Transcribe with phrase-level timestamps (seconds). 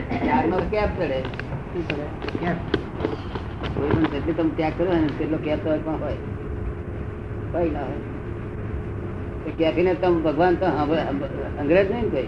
[0.00, 1.20] ત્યાગનો cap ચડે.
[1.20, 2.02] શું કરે?
[2.40, 2.54] કેમ?
[3.74, 6.14] કોઈ પણ જેટલી તમે ત્યાગ કર્યો ને તેટલો કેપ તો પણ હોય.
[7.52, 9.50] કઈ ના હોય.
[9.58, 10.66] કેફીને તમે ભગવાન તો
[11.58, 12.26] અંગ્રેજ નહીં ને કોઈ?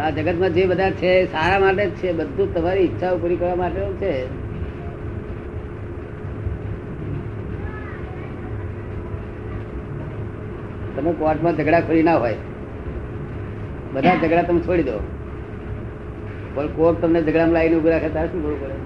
[0.00, 3.80] આ જગતમાં જે બધા છે સારા માટે જ છે બધું તમારી ઈચ્છાઓ પૂરી કરવા માટે
[3.80, 4.43] છે.
[10.96, 12.34] તમે કોર્ટમાં ઝઘડા ખોરી ના હોય.
[13.92, 14.98] બધા ઝઘડા તમે છોડી દો.
[16.54, 18.76] પણ કોર્ટ તમને ઝઘડામાં લાવીને ઊભી રાખે ત્યારે શું કરવું પડે?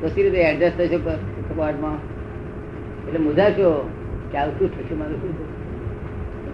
[0.00, 1.98] તો સી રીતે એડજસ્ટ થશે કોર્ટમાં?
[3.06, 3.90] એટલે મુજાશો
[4.32, 5.32] કે આવું શું થશે મારું શું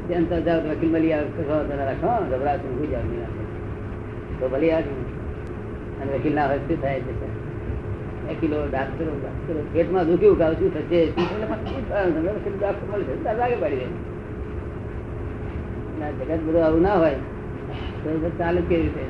[0.08, 1.62] જેમ તો જાઓ વકીલ મળી રાખો?
[2.28, 3.02] ગભરાશો, હું જાવ
[4.40, 4.92] તો ભલે આવે
[6.02, 7.43] અને વકીલ ના હોય શું થાય છે?
[8.28, 16.12] વકીલો ડાક્ટરો ડાક્ટરો પેટમાં દુખ્યું કાવ શું થશે ડૉક્ટર મળશે લાગે પડી જાય.
[16.12, 17.14] જગત બધું આવું ના હોય.
[18.04, 19.00] તો ચાલે કેવી રીતે?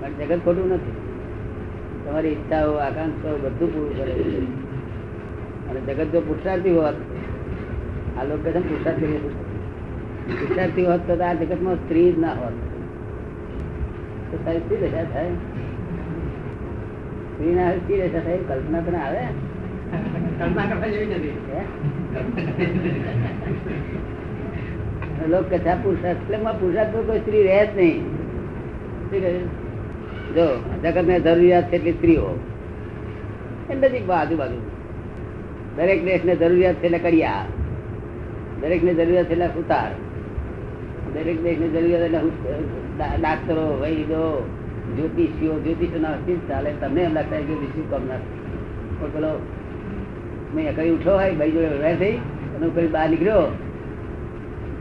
[0.00, 0.92] પણ જગત ખોટું નથી.
[2.04, 4.46] તમારી ઈચ્છાઓ, આકાંક્ષાઓ બધું પૂરું કરે છે.
[5.70, 6.94] અને જગત જો પુરુષાર્થી હોત,
[8.18, 9.04] આ લોકો છે પુરુષાર્થ
[10.40, 12.52] પુરુષાર્થી હોત તો આ જગતમાં સ્ત્રી જ ના હોત.
[14.30, 15.30] તો તારી શી દશા થાય?
[17.44, 19.18] સ્ત્રી ના શી દશા થાય કલ્પના તને આવે?
[20.38, 21.28] કલ્પના કરવા જેવી નથી.
[21.28, 21.60] હે?
[25.28, 28.04] લોકો કહે છે આ પુરુષાર્થ એટલે પુરુષાર્થ કોઈ સ્ત્રી રહે જ નહીં.
[30.34, 32.40] જો જગત ને જરૂરિયાત છે એટલી સ્ત્રીઓ.
[33.70, 34.60] એ આજુબાજુ.
[35.76, 37.44] દરેક દેશ ને જરૂરિયાત છે એટલે કડિયા.
[38.60, 39.90] દરેક ને જરૂરિયાત છે એટલે સુતાર.
[41.14, 42.18] દરેક દેશ ને જરૂરિયાત એટલે
[43.20, 44.50] ડાક્ટરો વૈદો
[44.96, 48.22] જ્યોતિષીઓ જ્યોતિષો ના હસ્તી ચાલે, તમને એમ લાગતા જ્યોતિષી કે ના.
[48.98, 49.30] પણ પેલો,
[50.54, 52.16] મેં કઈ ઉઠો હોય, ભાઈ જોડે રહે થઈ,
[52.54, 53.44] અને કઈ બહાર નીકળ્યો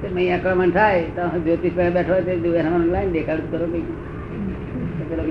[0.02, 3.66] તે મેં આક્રમણ થાય, તો જ્યોતિષ પાસે બેઠો હોય, તો એનામાં લાઈન દેખાડું કરો
[5.09, 5.23] પેલો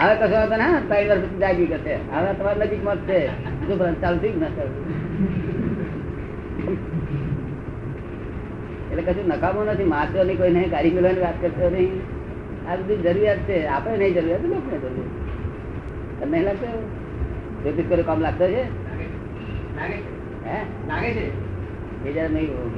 [0.00, 3.18] હવે કશો વાંધો ના, ત્રણ વર્ષ જાગી કરશે હવે તમારા નજીક મત છે.
[3.66, 4.74] જો ચાલુ કે ના ચાલુ.
[8.90, 9.90] એટલે કશું નકામું નથી.
[9.94, 11.92] મારતો નહીં કોઈ નહીં ગાડી મેળવાની વાત કરતો નહીં.
[12.68, 13.66] આ બધી જરૂરિયાત છે.
[13.66, 16.84] આપણે નહીં જરૂરિયાત લોકોને જરૂરિયાત તમને નહીં લાગતું એવું?
[17.62, 18.62] જ્યોતિષ કરે કામ લાગતો છે?
[20.46, 20.58] હે?
[20.88, 21.26] લાગે છે.
[22.04, 22.28] બીજા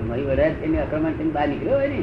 [0.08, 2.02] મારી વડાય એની અક્રમણ થઈને બહાર નીકળ્યો હોય ને.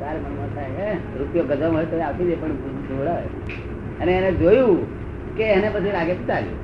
[0.00, 0.96] તારે મનમાં થાય, હે?
[1.18, 2.48] રૂપિયો ગધમ હોય તો આપી દે, પણ
[2.88, 3.24] જોડાય.
[4.00, 4.86] અને એને જોયું
[5.36, 6.56] કે એને પછી લાગે તો ચાલ્યું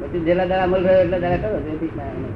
[0.00, 2.28] પછી જેટલા દાડા અમલ રહ્યો એટલા દાડા કરો જ્યોતિષના એને.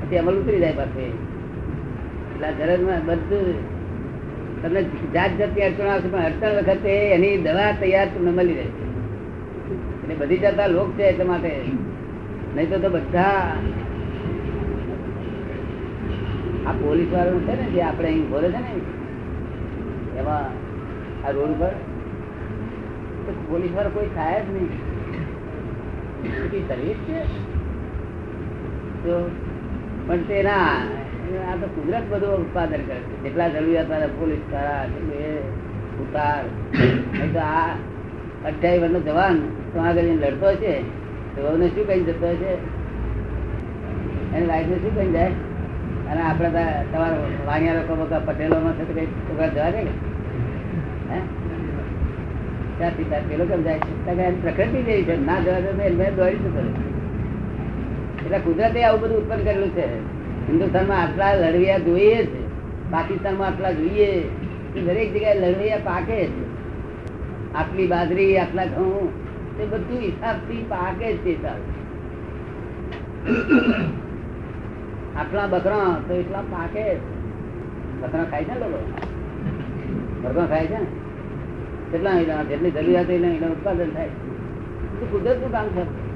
[0.00, 3.71] પછી અમલ ઉતરી જાય પાસે એટલે આ બધું
[4.60, 4.80] તમને
[5.14, 8.82] જાત જાતની અડચણ આવશે પણ અડચણ વખતે એની દવા તૈયાર તમને મળી રહેશે
[10.02, 11.52] એટલે બધી જતા લોક છે એટલા માટે.
[12.54, 13.40] નહીં તો બધા
[16.66, 18.72] આ પોલીસ વાળો છે ને, જે આપણે અહીં બોલે છે ને,
[20.18, 20.46] એમાં
[21.26, 21.72] આ રોડ ઉપર
[23.24, 24.70] તો પોલીસ વાળો કોઈ થાય જ નહીં.
[26.68, 27.20] સર્વિસ છે.
[29.04, 29.14] તો
[30.06, 30.66] પણ તે ના
[31.38, 33.22] આ તો કુદરત બધું ઉત્પાદન કરે છે.
[33.22, 33.86] જેટલા જરૂરિયાત
[34.20, 34.84] પોલીસવાળા
[36.00, 36.42] ઉતાર
[37.34, 37.68] તો આ
[38.46, 39.36] અઠ્યાવીસ વર્ષનો જવાન,
[39.72, 40.74] તો આગળ લડતો છે.
[41.36, 42.52] તો શું કહી જતો છે
[44.36, 45.30] એની લાઈફને શું કહી જાય?
[46.10, 46.48] અને આપણે
[46.92, 47.16] તમારા
[47.46, 51.18] વાણિયા લોકો બધા પટેલોમાં છે તો કઈ છોકરા જવા દે હે?
[52.78, 53.78] ત્યાંથી ત્યાં પેલો કેમ જાય?
[54.42, 55.26] પ્રકૃતિ જેવી છે.
[55.26, 56.72] ના જવા દે દોડી શું રહે.
[58.24, 60.21] એટલે કુદરતે આવું બધું ઉત્પન્ન કરેલું છે.
[60.48, 62.46] હિન્દુસ્તાનમાં આટલા લડવિયા જોઈએ છે.
[62.90, 64.28] પાકિસ્તાનમાં આટલા જોઈએ
[64.74, 66.52] દરેક જગ્યાએ લડવિયા પાકે છે.
[67.54, 69.10] આટલી બાજરી, આટલા ઘઉં
[69.58, 71.48] તે બધું હિસાબથી પાકે છે
[75.16, 76.96] આટલા બકરા તો એટલા પાકે.
[78.00, 78.84] બકરા ખાય છે લોકો?
[80.22, 80.86] બકરા ખાય છે ને?
[81.92, 84.08] કેટલા એના, જેટલી જરૂરિયાત એટલા ઉત્પાદન થાય.
[85.10, 86.12] કુદરતનું કામ છે.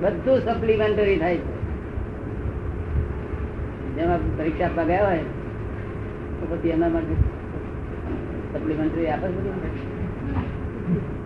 [0.00, 1.63] બધું સપ્લિમેન્ટરી થાય છે.
[3.96, 5.22] જેમાં પરીક્ષા આપવા ગયા હોય
[6.40, 7.14] તો પછી એના માટે
[8.54, 9.40] સપ્લિમેન્ટરી આપે છે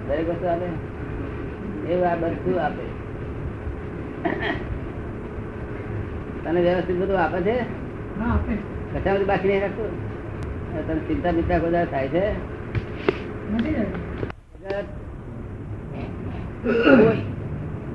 [0.09, 0.69] દરેક વસ્તુ આપે?
[1.93, 2.85] એવું આ બધું આપે.
[6.45, 7.57] તને વ્યવસ્થિત બધું આપે છે?
[8.95, 9.25] કશા.
[9.27, 9.93] બાકી નહીં રાખતું?
[10.87, 12.25] તને ચિંતા બિંતા બધા થાય છે?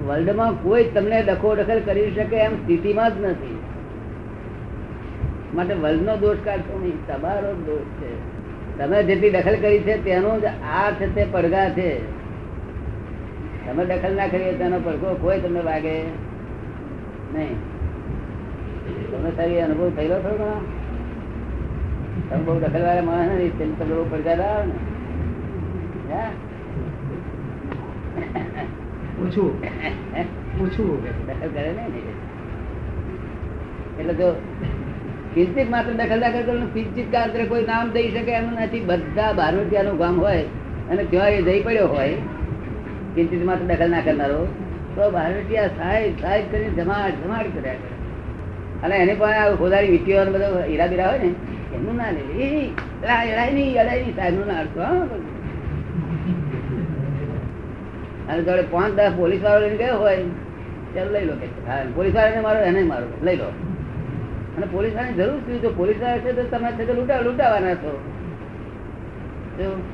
[0.07, 3.57] વર્લ્ડમાં કોઈ તમને ડખો ડખલ કરી શકે એમ સ્થિતિમાં જ નથી.
[5.55, 8.33] માટે વર્લ્ડનો દોષ કાઢશો નહીં તમારો દોષ છે.
[8.77, 11.99] તમે જેટલી દખલ કરી છે તેનો જ આ છે તે પડઘા છે.
[13.65, 16.01] તમે દખલ ના કરી તેનો પડઘો કોઈ તમને વાગે
[17.33, 17.55] નહીં.
[19.11, 20.65] તમે સારી અનુભવ થયેલો છો ઘણો?
[22.29, 24.73] તમે બહુ દખલવાળા માણસ નથી તેમ તમે બહુ પડઘા આવે ને.
[26.13, 26.25] હે?
[29.17, 29.63] પૂછવું.
[30.57, 31.03] પૂછવું.
[31.03, 31.87] દખલ કરે ને.
[33.99, 34.35] એટલે જો
[35.35, 37.07] કિંચિત માત્ર દખલ ના કરે તો કિંચિત
[37.51, 38.83] કોઈ નામ દઈ શકે એમ નથી.
[38.89, 40.43] બધા બારવટિયાનું ગામ હોય
[40.91, 42.17] અને ત્યાં એ જઈ પડ્યો હોય
[43.15, 44.41] કિંચિત માત્ર દખલ ના કરનારો,
[44.95, 47.91] તો બારવટિયા સાહેબ સાહેબ કરીને જમાડ જમાડ કર્યા કરે.
[48.83, 51.29] અને એને પણ આ ખોદારી વીટીઓ બધો હીરા બીરા હોય ને,
[51.75, 52.49] એમનું ના લે, એ
[53.01, 54.81] અડાય નહીં અડાય નહીં, સાહેબનું ના અડતો.
[58.29, 60.17] અને જોડે પાંચ, દસ પોલીસ વાળો લઈને ગયો હોય
[60.95, 61.47] ચાલો લઈ લો કે
[61.95, 63.49] પોલીસ વાળાને મારો, એને મારો, લઈ લો.
[64.55, 67.91] અને પોલીસ વાળાની જરૂર શું જો પોલીસવાળા છે તો તમે છે લૂંટા, લૂંટાવાના છો.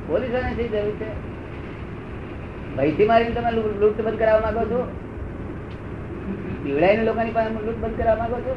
[0.08, 1.10] પોલીસ વાળાની શી જરૂર છે?
[2.76, 4.80] ભયથી મારીને તમે લૂંટ બંધ કરાવવા માંગો છો?
[6.64, 8.54] પીવડાઈને લોકોની પાસે લૂંટ બંધ કરાવવા માંગો છો?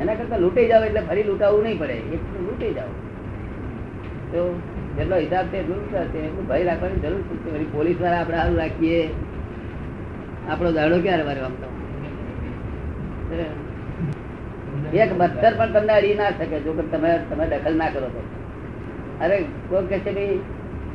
[0.00, 1.96] એના કરતા લૂંટાઈ જાવ એટલે ફરી લૂંટાવવું નહીં પડે.
[2.16, 2.90] એટલું લૂંટાઈ જાવ
[4.32, 4.40] તો
[4.96, 7.66] જેટલો હિસાબ છે, એટલું લૂંટાશે એટલું ભય રાખવાની જરૂર શું છે.
[7.78, 9.00] પોલીસવાળા આપણે સારું રાખીએ.
[10.50, 11.68] આપણો દાડો ક્યારે વારે આમ તો
[14.96, 18.22] એક મચ્છર પણ તમને અડી ના શકે, જો કે તમે તમે દખલ ના કરો તો.
[19.24, 20.40] અરે, કોઈ કહે છે ભાઈ,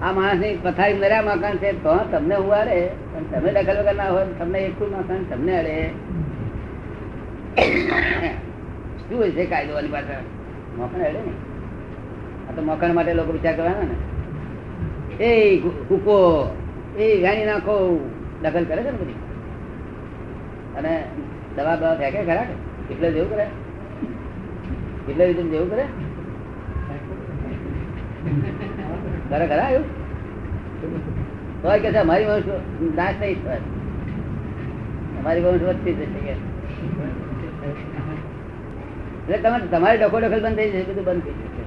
[0.01, 4.09] આ માણસની પથારી મર્યા મકાન છે, તો તમને હું અડે પણ તમે દખલ વગર ના
[4.09, 5.89] હોય તમને એકલું મકાન તમને અડે.
[9.09, 10.23] શું હોય છે કાયદો વાળી પાછળ?
[10.77, 11.31] મકાન અડે ને.
[12.49, 15.23] આ તો મકાન માટે લોકો વિચાર કરવાના ને.
[15.23, 16.49] એ હુકો,
[16.97, 18.09] એ ગાણી નાખો,
[18.41, 19.13] દખલ કરે છે ને બધી.
[20.77, 21.03] અને
[21.55, 22.45] દવા દવા ફેંકે ખરા
[22.91, 23.47] એટલે જેવું કરે.
[25.09, 25.85] એટલે રીતે જેવું કરે?
[29.29, 29.87] તારે ખરા એવું
[31.61, 32.49] તો કે અમારી વંશ
[32.99, 33.61] નાશ નહીં થાય
[35.19, 36.19] અમારી વંશ વધતી જશે
[39.27, 41.63] એટલે તમે તમારી ડખો ડખલ બંધ થઈ જશે બધું બંધ થઈ જશે.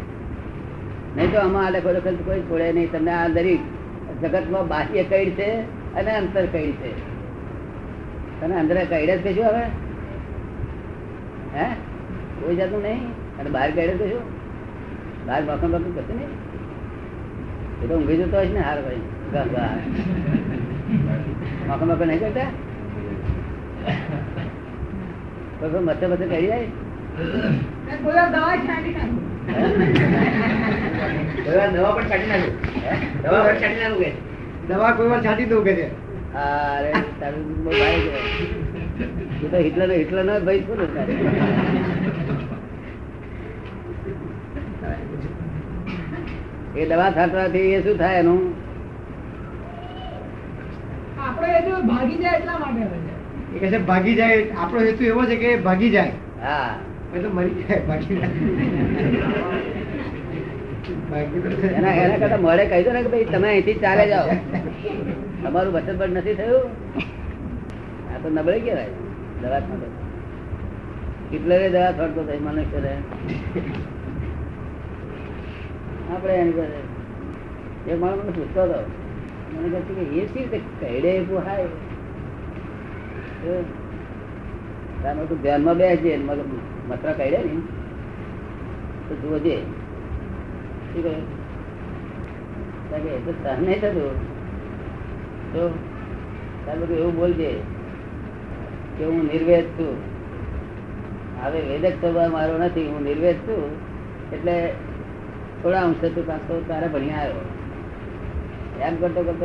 [1.17, 2.91] નહીં તો આમાં આ ડખો ડખલ કોઈ છોડે નહીં.
[2.93, 3.63] તમને આ દરેક
[4.23, 5.49] જગતમાં બાહ્ય કઈડ છે
[5.95, 6.91] અને અંતર કઈડ છે.
[8.41, 9.65] તને અંદર કઈડ જ કહેશું હવે?
[11.55, 11.67] હે?
[12.41, 13.28] કોઈ જાતું નહીં?
[13.39, 14.25] અને બહાર કઈડ તો શું?
[15.27, 16.33] બહાર બાકમ બાકમ કરશે નહીં
[17.83, 19.03] એ તો ઊંઘી જતો હોય ને હાર ભાઈ.
[21.69, 22.51] બાકમ બાકમ નહીં કરતા?
[25.61, 26.69] કોઈ મચ્છર મચ્છર કરી જાય?
[31.75, 32.55] દવા પણ કાઢી નાખું.
[33.23, 34.11] દવા પણ કાઢી નાખું કે?
[34.69, 35.87] દવા કોઈ વાર છાંટી દઉં કે છે?
[36.43, 37.45] અરે તારું.
[39.41, 41.13] તું તો હિટલર હિટલર નો ભાઈ શું તારે.
[46.81, 48.41] એ દવા છાંટવાથી એ શું થાય એનું?
[51.91, 52.83] ભાગી જાય એટલા માટે
[53.79, 56.13] એ ભાગી જાય આપણો હેતુ એવો છે કે ભાગી જાય.
[56.43, 56.71] હા.
[57.15, 58.33] એ મરી જાય ભાગી જાય.
[61.79, 64.27] એના એના કરતા મોડે કહી દો ને કે ભાઈ તમે અહીંથી ચાલે જાઓ.
[65.43, 66.67] તમારું બચત બટ નથી થયું?
[68.13, 68.93] આ તો નબળી કહેવાય.
[69.43, 69.87] દવા છાંટો
[71.33, 72.79] હિટલરે દવા છાંટતો હતો મનુષ્ય
[76.15, 76.81] આપણે એની પાસે
[77.91, 78.79] એ માણસ મને પૂછતો હતો.
[79.53, 81.67] મને કહે કે એ સી રીતે કહેડે પોહાય
[83.43, 83.53] તો
[85.03, 86.51] તારે તું ધ્યાનમાં બેસજે મતલબ
[86.91, 87.55] મતરા કહેડે ને
[89.09, 89.57] તો જોજે
[90.91, 91.15] શું કહે?
[92.93, 94.15] એ તો નહીં થતું.
[95.53, 95.63] તો
[96.67, 97.51] તારે બધું એવું બોલજે
[98.99, 99.97] કે હું નિર્વેદ છું.
[101.43, 103.65] હવે વેદક સ્વભાવ મારો નથી, હું નિર્વેદ છું.
[104.33, 104.57] એટલે
[105.63, 107.45] થોડા અંશે તું પાછો તારે ભણી આવ્યો.
[108.81, 109.45] એમ કરતો કરતો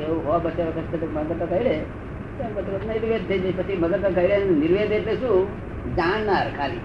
[0.00, 1.80] એવું હો બચે વખત તો મગર તો કહી
[3.00, 3.52] નિર્વેદ થઈ જાય.
[3.52, 5.46] પછી મગર તો કહી નિર્વેદ એટલે શું?
[5.96, 6.80] જાણનાર ખાલી.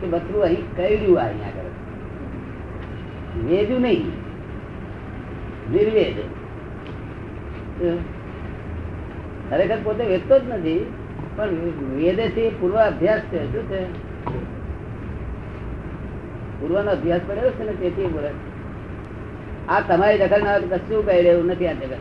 [0.00, 1.70] કે બધું અહીં કહ્યું આ અહીંયા આગળ.
[3.46, 4.06] વેદું નહીં.
[5.72, 6.14] નિર્વેદ.
[9.50, 10.92] ખરેખર પોતે વેચતો જ નથી.
[11.36, 11.46] પણ
[11.96, 13.52] વેદે થી પૂર્વ અભ્યાસ છે.
[13.52, 14.14] શું છે?
[16.60, 18.28] પૂર્વનો અભ્યાસ પડેલો છે ને તેથી બોલે
[19.68, 21.96] આ તમારી દખલ ના કશું કહી રહ્યું નથી આ જગત.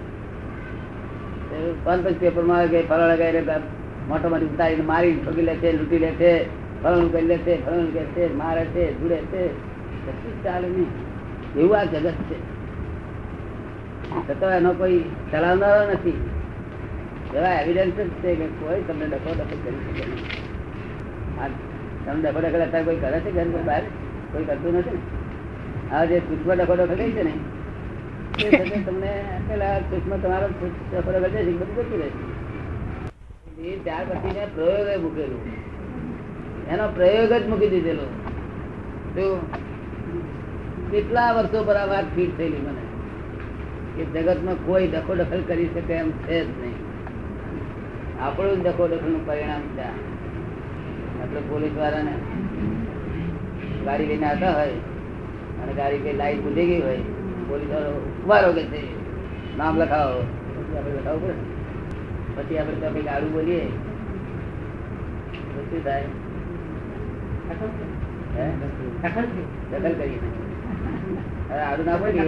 [1.83, 3.59] કોન્ફરન્સ પેપરમાં આવે કે ફલાણા રહ્યો
[4.07, 6.45] મોટો મોટી ઉતારીને મારી ઠોકી લે છે, લૂંટી લે છે,
[6.83, 9.47] ફલાણું કરી લે છે, ફલાણું કરે છે, મારે છે, જુડે છે.
[10.05, 10.87] કશું ચાલે નહીં.
[11.59, 12.53] એવું આ જગત છે.
[14.29, 16.29] છતાં એનો કોઈ ચલાવનારો નથી.
[17.35, 21.43] એવા એવિડન્સ જ છે કે કોઈ તમને ડખો ડખો કરી શકે નહીં.
[21.43, 21.47] આ
[22.05, 23.81] તમે ડખો ડખો કોઈ કરે છે ઘર બહાર?
[24.33, 25.01] કોઈ કરતું નથી
[25.91, 27.33] આ જે સૂક્ષ્મ ડખો ડખો છે ને,
[28.39, 29.11] એ તમને
[29.49, 35.41] પેલા સૂક્ષ્મ તમારો ડખો ડખો છે બધું જતું રહેશે એ ત્યાર પછી મેં પ્રયોગ મૂકેલું.
[36.71, 38.05] એનો પ્રયોગ જ મૂકી દીધેલો.
[39.15, 39.25] તો
[40.91, 42.83] કેટલા વર્ષો પર આ વાત ફીટ થયેલી મને?
[43.95, 46.77] કે જગતમાં કોઈ દખો દખલ કરી શકે એમ છે જ નહીં.
[48.21, 49.87] આપણું જ દખો દખલનું પરિણામ છે.
[51.21, 52.13] આપણે પોલીસ વાળાને
[53.87, 54.75] ગાડી લઈને આવતા હોય
[55.61, 57.01] અને ગાડી કઈ લાઈટ બુझી ગઈ હોય,
[57.49, 57.91] પોલીસ વાળો
[58.23, 58.81] ઉભારો કે છે
[59.57, 60.19] નામ લખાવો.
[60.77, 61.35] આપણે લખાવવું પડે.
[62.35, 63.63] પછી આપણે તો કઈ ગાડું બોલીએ.
[65.69, 66.07] શું થાય?
[69.71, 69.97] દખલ
[71.63, 72.23] આડું ના બોલીએ.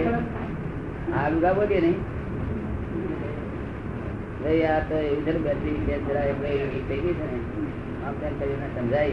[1.20, 1.98] આડું ના બોલીએ નહીં.
[4.72, 5.76] આ તો એવું છે બેટરી
[6.88, 7.38] થઈ ગઈ છે ને.
[8.06, 9.10] આમ તેમ કરીને સમજાય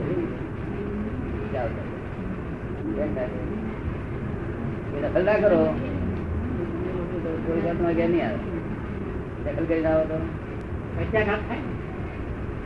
[0.00, 0.26] એવી
[1.52, 1.61] જાઓ તો.
[1.61, 1.61] કેમ થાય?
[1.61, 1.61] એ
[5.02, 5.74] દખલ ના કરો.
[7.46, 8.38] કોઈ જાતનો ઘેર નહીં આવે.
[9.44, 10.18] દખલ કરીને આવો તો.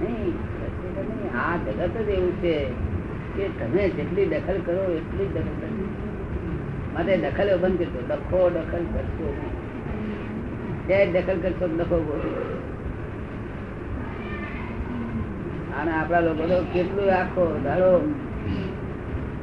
[0.01, 0.35] નહીં
[1.37, 2.55] આ જગત જ એવું છે
[3.37, 5.89] કે તમે જેટલી દખલ કરો એટલી જ દખલ કરો.
[6.95, 8.01] માટે દખલ બંધ કરજો.
[8.09, 9.35] ડખો દખલ કરશો
[10.89, 12.63] નહીં દખલ કરશો તો બોલો.
[15.83, 18.15] અને આપણા લોકો તો કેટલું આખો દાડો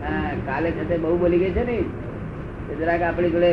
[0.03, 1.77] હા, કાલે સાથે બહુ બોલી ગઈ છે ને.
[2.79, 3.51] જરાક આપણી જોડે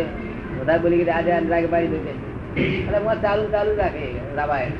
[0.60, 4.74] વધારે બોલી ગઈ આજે અંદરાગ પાડી દઉં એટલે હું ચાલુ ચાલુ રાખે રામાયણ.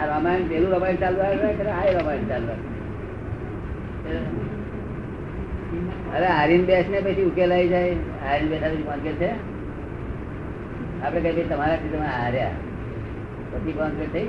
[0.00, 2.52] આ રામાયણ પેલું રામાયણ ચાલુ આવે આ રામાયણ ચાલુ
[6.14, 7.94] અરે હારીને બેસ ને પછી ઉકેલાઈ જાય.
[8.24, 9.30] હારીને બેઠા પછી કોણ છે?
[11.04, 12.56] આપડે કઈ તમારાથી તમે હાર્યા.
[13.52, 14.28] પછી કોણ થઈ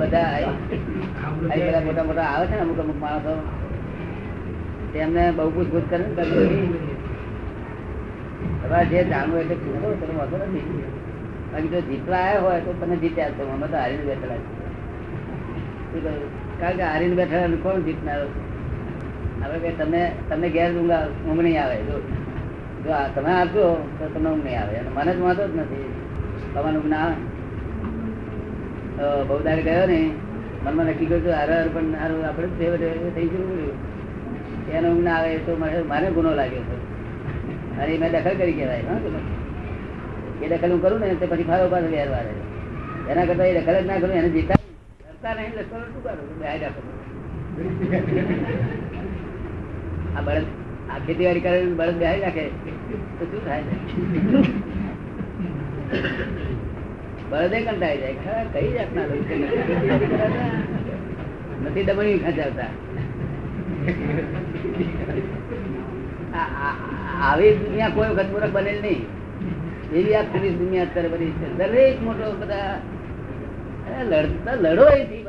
[0.00, 0.50] બધા
[1.86, 3.32] મોટા મોટા આવે છે ને અમુક અમુક માણસો.
[4.92, 6.04] તેમને બહુ પૂછપૂછ કરે
[8.62, 10.66] તમારે જે જાણવું એટલે પૂછો, તમે વાંધો નથી.
[11.50, 14.40] બાકી જો જીતવા આવ્યા હોય તો તમે જીત્યા છો, અમે તો હારીને બેઠેલા
[16.60, 18.26] કારણ કે હારીને બેઠેલા કોણ જીતનારો?
[19.42, 20.96] હવે કે તમે તમને ઘેર ઊંઘ
[21.26, 21.76] ઊંઘ નહીં આવે.
[21.88, 21.96] જો
[22.84, 23.64] જો તમે આપજો
[23.98, 24.74] તો તમને ઊંઘ નહીં આવે.
[24.80, 25.88] અને મને જ વાંધો જ નથી.
[26.54, 27.16] તમારું ઊંઘ ના આવે.
[29.02, 30.00] તો બહુ દાડે ગયો ને
[30.64, 31.94] મનમાં નક્કી કર્યું હતું, હારે હારે પણ
[32.26, 33.90] આપણે થઈ જવું પડ્યું
[34.72, 35.52] એને ઊંઘ ના આવે તો
[35.90, 36.76] મારે ગુનો લાગ્યો છે
[37.82, 38.94] અને મેં દખલ કરી કહેવાય
[40.42, 42.32] એ દખલ હું કરું ને તો પછી ફાળો પાછો વેર વારે
[43.10, 44.58] એના કરતા એ દખલ જ ના કરું એને જીતા
[45.02, 46.26] કરતા નહીં લખો શું કરું?
[46.40, 46.46] બે
[50.16, 50.46] આ બળદ
[50.92, 52.44] આ ખેતીવાડી કરે બળદ બે રાખે
[53.18, 53.64] તો શું થાય?
[57.32, 58.14] બળદે કંટાળી જાય.
[58.14, 59.34] ખરા, કઈ જાતના લોકો?
[61.64, 62.70] નથી દમણી ખંચાવતા.
[67.22, 69.02] આવી દુનિયા કોઈ વખત મૂર્ખ બનેલ નહીં.
[69.92, 71.48] એવી આ પોલીસ દુનિયા અત્યારે બની છે.
[71.58, 72.80] દરેક મોટો બધા
[74.02, 75.24] લડતા લડો એથી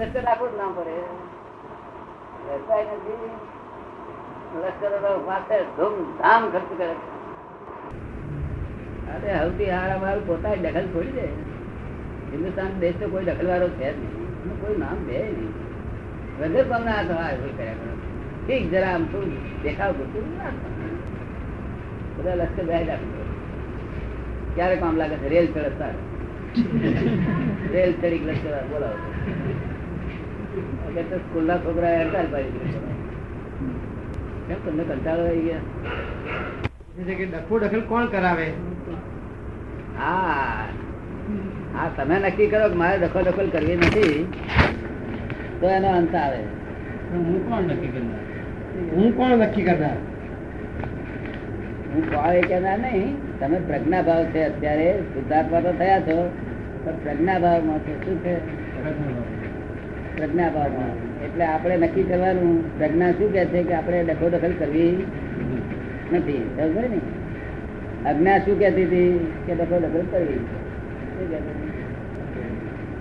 [0.00, 0.96] લશ્કર રાખવું જ ના પડે.
[2.48, 3.30] લડતા નથી
[4.62, 4.92] લશ્કર
[5.76, 7.21] ધૂમધામ ખર્ચ કરે છે.
[9.14, 11.26] અરે હવથી આ અમારું પોતા દખલ છોડી દે.
[12.32, 14.60] હિન્દુસ્તાન દેશ તો કોઈ દખલ વાળો છે જ નહીં.
[14.60, 15.52] કોઈ નામ દે નહીં.
[16.40, 17.92] વગર પણ આ થવા કોઈ કર્યા કરો.
[18.46, 20.24] ઠીક, જરા આમ થોડું દેખાવ પૂરતું
[22.16, 23.22] બધા લશ્કર રાખવું
[24.54, 25.28] ક્યારે કામ લાગે છે?
[25.28, 25.94] રેલ ચડતા
[27.72, 28.98] રેલ ચડી લશ્કર બોલાવો.
[30.88, 32.74] અગર તો સ્કૂલના છોકરા હડતાલ પાડી.
[34.48, 36.71] કેમ તમને કંટાળો આવી ગયા?
[36.92, 38.46] કે ડખો દખલ કોણ કરાવે?
[39.98, 40.64] હા.
[41.74, 44.32] હા તમે નક્કી કરો કે મારે દખલ દખલ કરવી નથી
[45.60, 46.36] તો એનો અંત આવે.
[47.12, 48.20] હું કોણ નક્કી કરનાર?
[48.96, 49.96] હું કોણ નક્કી કરનાર?
[51.94, 53.38] હું કોણ એ કહેનાર નહીં.
[53.40, 56.30] તમે પ્રજ્ઞા ભાવ છે અત્યારે શુદ્ધાત્મા તો થયા છો
[56.84, 58.04] પણ પ્રજ્ઞા ભાવમાં છે.
[58.04, 58.34] શું છે?
[60.16, 62.78] પ્રજ્ઞા ભાવમાં એટલે આપણે નક્કી કરવાનું.
[62.78, 65.06] પ્રજ્ઞા શું કહે છે કે આપણે દખો દખલ કરવી
[66.14, 67.00] નથી સમજ ને?
[68.08, 69.10] અજ્ઞા શું કહેતી હતી?
[69.46, 70.40] કે દખો દખલ કરવી?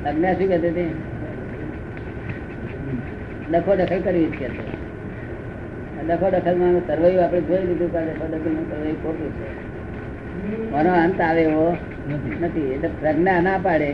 [0.05, 0.91] અજ્ઞા શું કહેતી હતી?
[3.51, 4.63] દખો દખલ કરવી જ કહેતો
[6.07, 7.99] દખો દખલમાં સર્વૈવ આપણે જોઈ લીધું કે
[8.33, 9.49] દખલનું સર્વૈવ ખોટું છે.
[10.71, 11.67] મારો અંત આવે એવો
[12.41, 12.67] નથી.
[12.75, 13.89] એટલે પ્રજ્ઞા ના પાડે?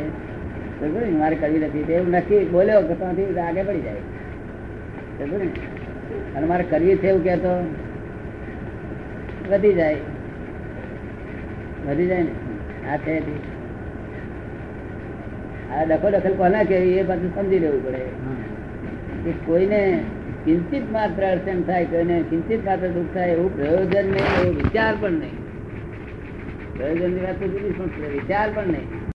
[1.20, 1.94] મારે કરવી નથી.
[1.94, 4.02] એવું નક્કી બોલ્યો કે ત્યાંથી આગળ પડી જાય?
[6.36, 7.54] અને મારે કરવી છે એવું કહેતો.
[9.51, 9.96] વધી જાય.
[11.88, 12.89] વધી જાય ને?
[12.89, 13.48] આ છે.
[15.72, 18.00] આ દખો દખલ કોના કેવી એ પાછું સમજી લેવું પડે.
[19.24, 20.04] કે કોઈને
[20.46, 25.12] કિંચિત માત્ર અડચણ થાય, કોઈને કિંચિત માત્ર દુઃખ થાય, એવું પ્રયોજન નહીં એવો વિચાર પણ
[25.12, 25.38] નહીં.
[26.77, 29.07] પ્રયોજનની વાત તો જુદી પણ વિચાર પણ નહીં.